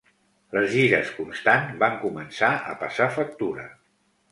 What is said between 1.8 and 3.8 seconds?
van començar a passar factura.